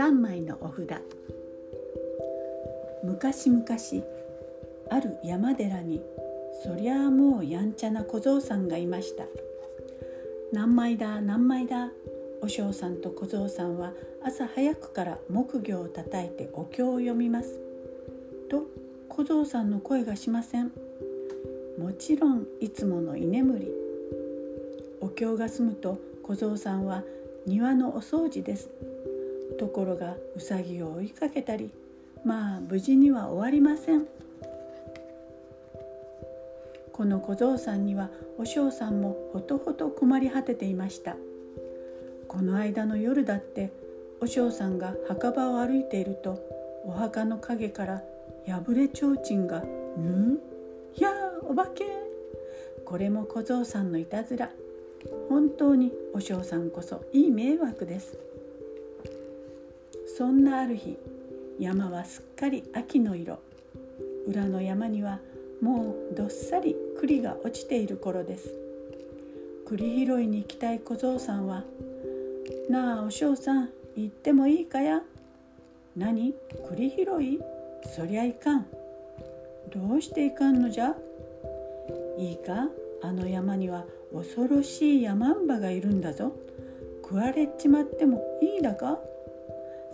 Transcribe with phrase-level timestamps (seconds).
[0.00, 1.02] 3枚のお札。
[3.04, 3.66] 昔々
[4.88, 6.00] ある山寺に
[6.64, 9.24] そりゃあもうやんちゃな小僧さんがいました。
[10.54, 11.90] 何枚だ何枚だ
[12.40, 13.92] お嬢さんと小僧さんは
[14.24, 17.60] 朝早くから木魚をたたいてお経を読みます。
[18.48, 18.62] と
[19.10, 20.72] 小僧さんの声がしません。
[21.78, 23.70] もちろんいつもの居眠り。
[25.02, 27.02] お経が済むと小僧さんは
[27.46, 28.70] 庭のお掃除です。
[29.58, 31.70] ところがうさぎを追いかけたり
[32.24, 34.06] まあ無事には終わりません。
[36.92, 41.16] この小僧さんにはお嬢さんもほとほと困り果てていました。
[42.28, 43.72] この間の夜だって
[44.20, 46.38] お嬢さんが墓場を歩いていると
[46.84, 48.02] お墓の陰から
[48.46, 49.60] 破れ提灯が
[49.98, 50.38] 「ん？
[50.94, 51.10] いや
[51.42, 51.84] お化け!」
[52.84, 54.50] これも小僧さんのいたずら。
[55.30, 58.18] 本当にお嬢さんこそいい迷惑です。
[60.20, 60.98] そんなある日
[61.58, 63.38] 山はすっかり秋の色。
[64.26, 65.18] 裏の山には
[65.62, 68.54] もうどっさり栗が落ちている頃です。
[69.66, 71.64] 栗拾いに行きたい小僧さんは
[72.68, 75.02] 「なあお嬢さん行ってもいいかや?」
[75.96, 76.34] 「何？
[76.68, 77.40] 栗拾い？
[77.96, 78.66] そりゃいかん」
[79.74, 80.94] 「どうしていかんのじゃ?」
[82.20, 82.68] 「いいか？
[83.00, 86.36] あの山には恐ろしい山んばがいるんだぞ。
[87.02, 89.00] 食われちまってもいいだか？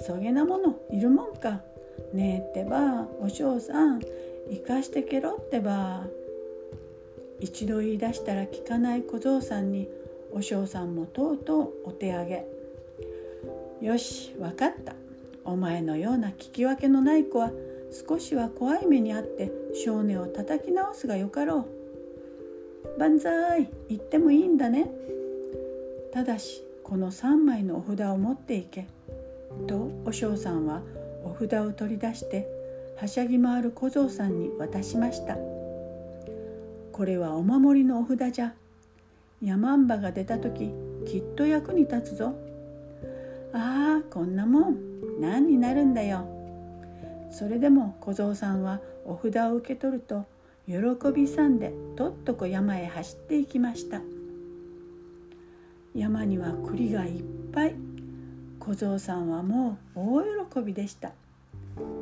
[0.00, 1.62] そげなものいるもんか。
[2.12, 4.00] ねえってばお嬢さん
[4.50, 6.06] 生かしてけろってば。
[7.40, 9.88] 一度言い出したら聞かない小僧さんに
[10.32, 12.46] お嬢さんもとうとうお手上げ。
[13.82, 14.94] よし分かった。
[15.44, 17.50] お前のような聞き分けのない子は
[18.08, 19.52] 少しは怖い目にあって
[19.84, 21.66] 少年を叩き直すがよかろ
[22.96, 22.98] う。
[22.98, 24.90] 万歳言ってもいいんだね。
[26.12, 28.86] ただしこの3枚のお札を持っていけ。
[29.66, 30.82] とお嬢さんは
[31.24, 32.48] お札を取り出して
[32.96, 35.36] はしゃぎ回る小僧さんに渡しました。
[36.92, 38.54] これはお守りのお札じゃ。
[39.42, 40.72] 山んばが出た時
[41.06, 42.34] きっと役に立つぞ。
[43.52, 46.26] ああこんなもん何になるんだよ。
[47.30, 50.24] それでも小僧さんはお札を受け取ると
[50.66, 50.76] 喜
[51.14, 54.00] びさんでとっとこ山へ走っていきました。
[55.94, 57.85] 山には栗がいっぱい。
[58.66, 61.12] 小僧さんはもう大喜びでした。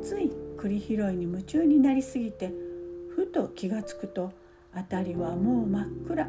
[0.01, 2.51] つい栗拾いに夢中になりすぎて
[3.15, 4.31] ふと気がつくと
[4.73, 6.27] 辺りはもう真っ暗。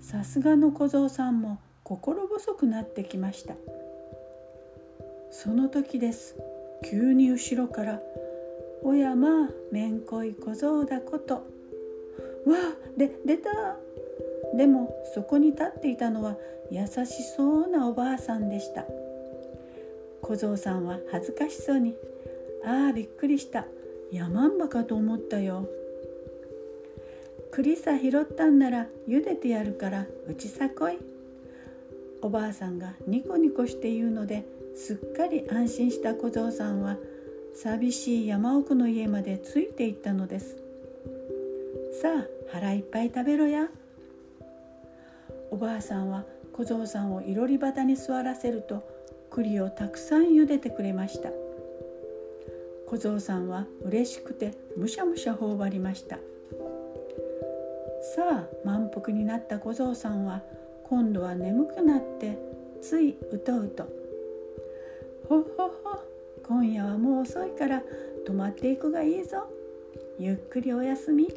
[0.00, 3.54] さすがの小僧さんも心細くなってきました。
[5.30, 6.34] その時です。
[6.84, 8.00] 急に後ろから
[8.82, 11.34] 「おやまあめんこい小僧だこと」
[12.44, 13.76] わあで出た。
[14.56, 16.36] でもそこに立っていたのは
[16.70, 18.86] 優しそうなおばあさんでした。
[20.22, 21.96] 小僧さんは恥ずかしそうに
[22.64, 23.66] 「ああびっくりした。
[24.12, 25.68] 山んばかと思ったよ」
[27.50, 30.98] 栗さ拾ったんなら茹でてやるからうちさこい。
[32.22, 34.44] おばあさんがニコニコして言うので
[34.74, 36.96] すっかり安心した小僧さんは
[37.54, 40.56] 寂しい山奥の家までついていったのです。
[42.00, 43.68] さあ腹いっぱい食べろや。
[45.50, 48.82] おばあさんは小僧さんをいろり端に座らせると
[49.30, 51.30] 栗をたくさん茹でてくれました。
[52.86, 56.16] 小僧さんは嬉しくてむしゃむしゃ頬張りました。
[58.16, 60.42] さあ満腹になった小僧さんは
[60.84, 62.36] 今度は眠くなって
[62.80, 63.86] ついうとうと
[65.28, 66.00] 「ほほほ
[66.46, 67.82] 今夜はもう遅いから
[68.26, 69.46] 泊まっていくがいいぞ。
[70.18, 71.28] ゆっくりおやすみ」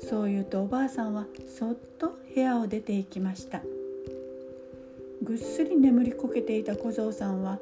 [0.00, 3.60] そう言うとおばあさんはそっと部屋を出て行きました。
[5.22, 7.58] ぐっすり眠りこけていた小僧さんは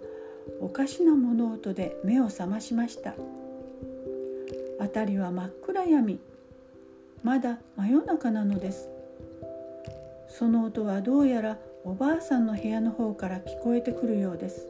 [0.61, 3.15] おかしな物音で目を覚ましました。
[4.79, 6.19] 辺りは真っ暗闇。
[7.25, 8.89] まだ真夜中なのです。
[10.29, 14.67] その音はどうやらおばあさんの部屋の方から聞こえてくるようです。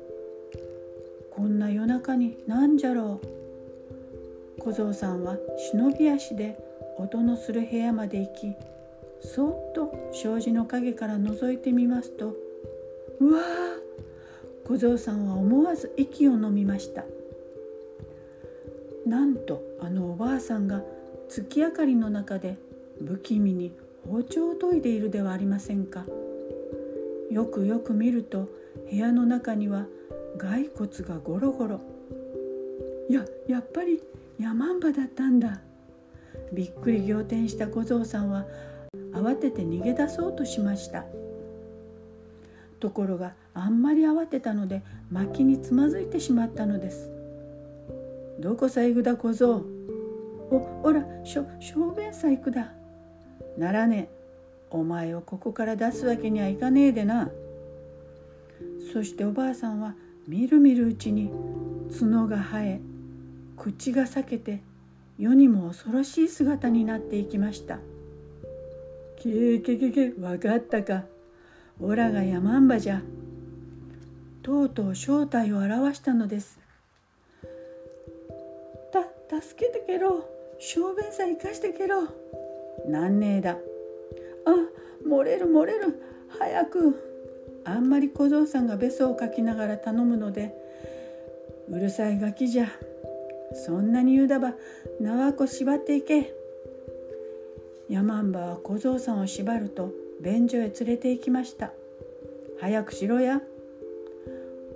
[1.37, 4.63] こんな夜中に何じゃろう。
[4.63, 5.37] 小僧さんは
[5.73, 6.59] 忍び足で
[6.99, 8.55] 音のする部屋まで行き
[9.21, 12.35] そっと障子の陰から覗いてみますと
[13.21, 17.05] うわー小僧さんは思わず息を飲みました。
[19.07, 20.83] なんとあのおばあさんが
[21.31, 22.59] 月明かりの中で
[23.03, 23.73] 不気味に
[24.07, 26.05] 包丁を研いでいるではありませんか。
[27.31, 28.49] よくよく見ると
[28.91, 29.87] 部屋の中には
[30.37, 31.81] 骸骨がゴロゴロ。
[33.09, 34.03] いややっぱり
[34.39, 35.63] 山んばだったんだ。
[36.53, 38.47] びっくり仰天した小僧さんは
[39.13, 41.05] 慌てて逃げ出そうとしました。
[42.81, 47.11] ところがあんまり慌てたので薪につまずいてしまったのです。
[48.39, 49.65] どこさ行くだ小僧？
[50.51, 52.73] おおらしょ小便さ行くだ。
[53.57, 54.19] ならねえ
[54.71, 57.31] お前をここから出すわけにはいかねえでな。
[58.93, 59.95] そしておばあさんは
[60.27, 61.33] みるみるうちに
[61.91, 62.81] 角が生え
[63.57, 64.63] 口が裂けて
[65.19, 67.79] 世にも恐ろしい姿になっていきました。
[69.17, 71.05] けけけけ分かったか。
[71.81, 73.03] オラがヤマンバじゃ。
[74.43, 76.61] とうとう正体を表したのです。
[79.29, 80.25] た助けてけろ。
[80.61, 82.05] 小便さ生かしてけろ。
[82.87, 83.51] なんねえだ。
[83.51, 83.57] あ
[85.05, 86.01] 漏れる漏れる。
[86.39, 87.63] 早く。
[87.65, 90.55] あんまり小僧さんがべそをかきながら頼むので
[91.69, 92.69] うるさいガキじゃ。
[93.53, 94.55] そんなに言うだば
[95.01, 96.35] 縄子縛っていけ。
[97.89, 101.73] ヤマンバは小僧さんを縛ると便所へ連れて行きました。
[102.61, 103.41] 早くしろや。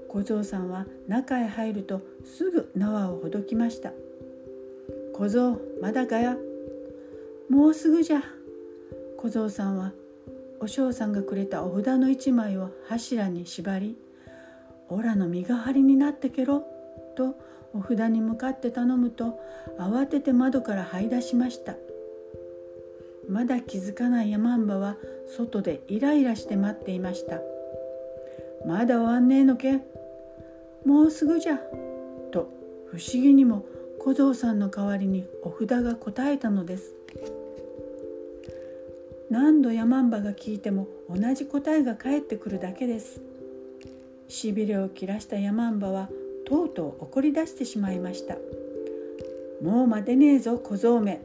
[0.09, 3.93] 小僧さんは中へ入るとすぐ縄をほどきました。
[5.13, 6.37] 小僧まだかや。
[7.49, 8.23] もうすぐじゃ。
[9.19, 9.93] 小僧さんは
[10.63, 13.97] お嬢さんがくれたお札の一枚を柱に縛り
[14.89, 16.65] 「オラの身代わりになってけろ」
[17.17, 17.35] と
[17.75, 19.41] お札に向かって頼むと
[19.79, 21.75] 慌てて窓から這い出しました。
[23.29, 24.97] まだ気づかないヤマンバは
[25.27, 27.41] 外でイライラして待っていました。
[28.67, 29.81] まだ終わんねえのけ。
[30.85, 31.59] もうすぐじゃ。
[32.31, 32.49] と
[32.91, 33.65] 不思議にも
[34.01, 36.95] 小僧さんの代わりにお札が答えたのです。
[39.31, 43.23] 何度ヤマンバが聞いても同じ答えが返ってくるだけです。
[44.29, 46.11] しびれを切らしたヤマンバは
[46.53, 48.37] とうとう怒り出してしまいました。
[49.63, 51.23] もう待てねえぞ小僧め。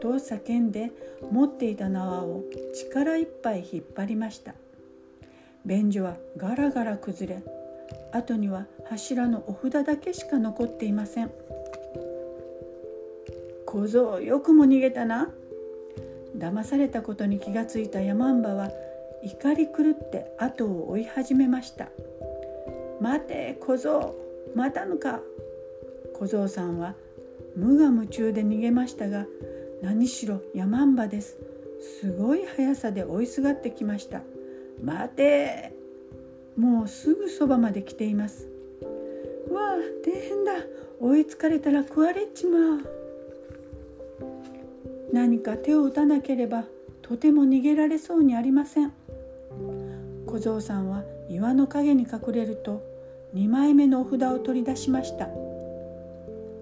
[0.00, 0.90] と叫んで
[1.30, 4.54] 持っていた縄を力いっぱい引っ張りました。
[5.66, 7.42] 便所はガラガラ崩れ
[8.10, 11.30] 後には柱のお札だけしか残っていません。
[13.66, 15.30] 小僧よくも逃げたな。
[16.34, 18.70] 騙されたことに気がついたヤマンバは
[19.22, 21.90] 怒り狂って後を追い始めました。
[22.98, 24.27] 待て小僧。
[24.54, 25.20] 待たぬか。
[26.14, 26.94] 小僧さんは
[27.56, 29.26] 無我夢中で逃げましたが
[29.82, 31.38] 何しろヤマンバです。
[32.00, 34.22] すごい速さで追いすがってきました。
[34.82, 35.72] 待て。
[36.56, 38.48] もうすぐそばまで来ています。
[39.50, 40.52] わあ大変だ。
[41.00, 42.80] 追いつかれたら食われちまう。
[45.12, 46.64] 何か手を打たなければ
[47.02, 48.92] とても逃げられそうにありません。
[50.26, 52.82] 小僧さんは岩の陰に隠れると
[53.34, 55.28] 2枚目のお札を取り出しました。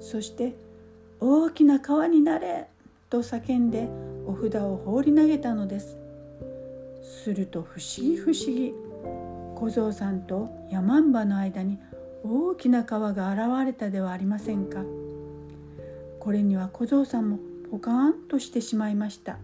[0.01, 0.55] そして
[1.21, 2.69] 「大きな川になれ!」
[3.09, 3.89] と叫んで
[4.27, 5.97] お札を放り投げたのです。
[7.03, 8.75] すると不思議不思議
[9.55, 11.79] 小僧さんとヤマンバの間に
[12.23, 14.85] 大きな川が現れたではありませんか。
[16.19, 17.39] これには小僧さんも
[17.71, 19.39] ポカーンとしてしまいました。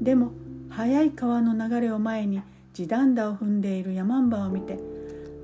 [0.00, 0.32] でも
[0.70, 2.40] 速い川の流れを前に
[2.72, 4.78] 地団打を踏んでいるヤマンバを見て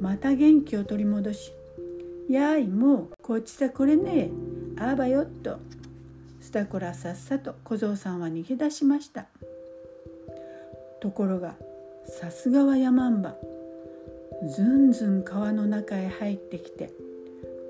[0.00, 1.52] また元気を取り戻し
[2.28, 4.30] 「やいもうこっちさこれね。
[4.78, 5.58] えあばよ」っと。
[6.40, 9.26] スタコラさっさと小僧さんは逃げ出しました。
[11.00, 11.56] ところが
[12.04, 13.36] さすがはヤマンバ
[14.48, 16.92] ずんずん川の中へ入ってきて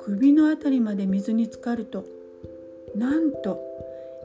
[0.01, 2.05] 首の辺りまで水に浸かると
[2.95, 3.61] なんと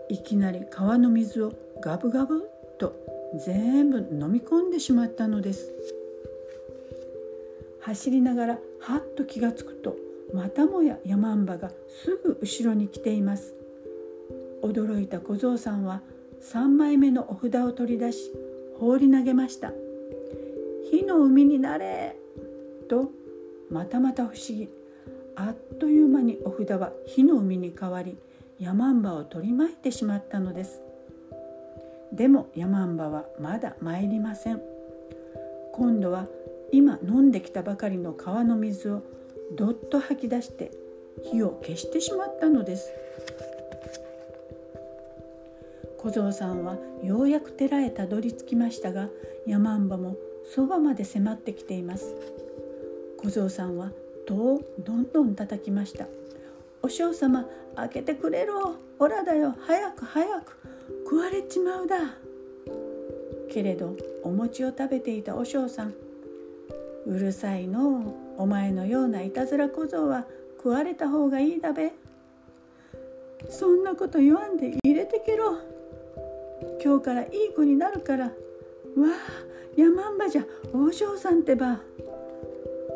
[0.09, 2.93] いきなり川の水をガブガブと
[3.45, 5.71] 全部飲み込んでしまったのです。
[7.81, 9.95] 走りながらはっと気がつくと
[10.33, 13.53] またもやヤマンバがすぐ後ろに来ています。
[14.63, 16.01] 驚いた小僧さんは
[16.41, 18.31] 3枚目のお札を取り出し
[18.79, 19.73] 放り投げました。
[20.89, 22.15] 火の海になれ
[22.89, 23.11] と
[23.69, 24.69] またまた不思議。
[25.35, 28.17] あっという間にお札は火の海に変わり
[28.59, 30.81] ヤマンバを取り巻いてしまったのです。
[32.11, 34.61] でもヤマンバはまだ参りません。
[35.73, 36.27] 今度は
[36.71, 39.03] 今飲んできたばかりの川の水を
[39.55, 40.71] どっと吐き出して
[41.23, 42.91] 火を消してしまったのです。
[45.97, 49.09] 小僧さんはようやく寺へたどり着きましたが
[49.45, 52.15] ヤマンバもそばまで迫ってきています。
[53.17, 53.91] 小僧さんは
[54.25, 56.07] 戸をどんどん叩きました。
[56.81, 58.75] お嬢様開けてくれろ。
[58.97, 59.55] オラだよ。
[59.59, 60.57] 早く早く。
[61.03, 62.15] 食われちまうだ。
[63.51, 65.93] けれどお餅を食べていたお嬢さん
[67.05, 68.15] うるさいの。
[68.37, 70.25] お前のようないたずら小僧は
[70.57, 71.93] 食われた方がいいだべ。
[73.49, 75.57] そんなこと言わんで入れてけろ。
[76.83, 78.25] 今日からいい子になるから。
[78.25, 78.31] わあ
[79.77, 80.45] 山んばじゃ。
[80.73, 81.79] 王将さんってば。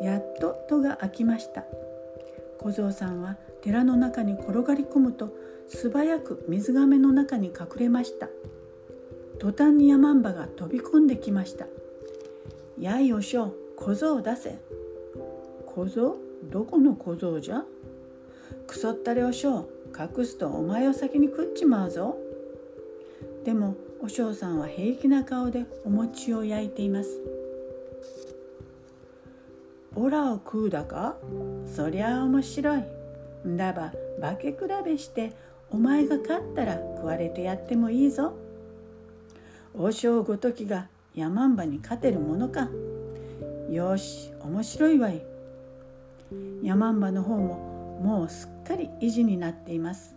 [0.02, 1.64] やっと戸が開きました。
[2.58, 5.30] 小僧さんは寺の中に転がり込むと
[5.68, 8.28] 素早く水がめの中に隠れました。
[9.38, 11.66] 途端に山んばが飛び込んできました
[12.80, 14.58] 「やいおしょう小僧出せ」
[15.66, 16.16] 「小僧？
[16.50, 17.64] どこの小僧じゃ?」
[18.66, 19.66] 「くそったれおしょう
[20.18, 22.16] 隠すとお前を先に食っちまうぞ」
[23.44, 27.20] でもおしょうさんは平気な顔でお餅を焼いています。
[29.94, 31.16] オラを食うだか？
[31.66, 32.84] そりゃ面白い。
[33.46, 35.32] だば化け比べして
[35.70, 38.34] お前が勝ったら食われてやってもいいぞ。
[39.74, 42.68] 王将ごときが山んばに勝てるものか。
[43.70, 45.22] よし面白いわい。
[46.62, 50.14] 山んばの方ももうすっかり意地になっています。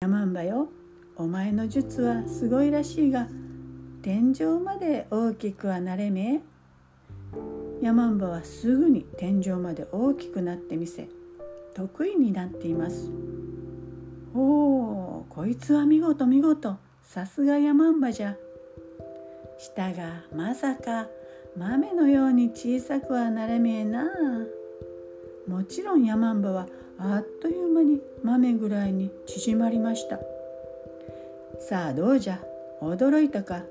[0.00, 0.68] 山んばよ
[1.16, 3.28] お前の術はすごいらしいが
[4.02, 6.40] 天井まで大きくはなれめ。
[7.80, 11.08] 山んばはすぐに天井まで大きくなってみせ
[11.74, 13.10] 得意になっています。
[14.34, 16.76] おおこいつは見事見事。
[17.02, 18.36] さすが山んばじゃ。
[19.58, 21.06] 舌がまさか
[21.56, 24.04] 豆のように小さくはなれめえな。
[25.46, 26.66] もちろん山んばは
[26.98, 30.18] あっという間に豆ぐらいに縮まりました。
[31.60, 32.40] さあどうじゃ？
[32.80, 33.62] 驚いたか？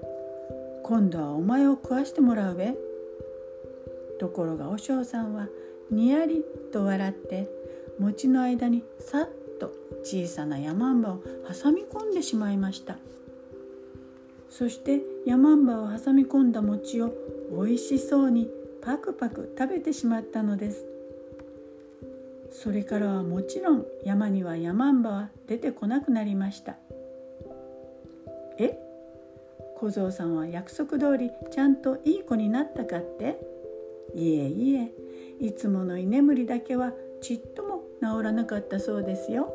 [0.83, 2.73] 今度はお前を食わしてもらうべ。
[4.19, 5.47] ところが和尚さんは
[5.91, 7.49] にやりと笑って
[7.99, 9.73] 餅の間にさっと
[10.03, 11.17] 小さな山んばを
[11.61, 12.97] 挟み込んでしまいました。
[14.49, 17.13] そして山んばを挟み込んだ餅を
[17.55, 18.49] おいしそうに
[18.81, 20.85] パクパク食べてしまったのです。
[22.51, 26.75] それからはもちろん山には山んばは出てこなくなりました。
[28.57, 28.77] え？
[29.77, 33.39] 小僧さんは約束通りちゃんといい子になったかって？
[34.15, 34.91] いえいえ。
[35.39, 39.53] いつもの居眠りだけはちっとも治らなかったそうですよ。